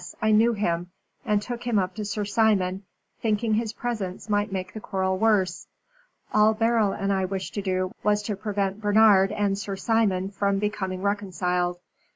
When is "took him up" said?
1.43-1.93